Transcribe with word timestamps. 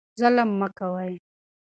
ظلم 0.19 0.49
مه 0.59 0.67
کوئ. 0.77 1.13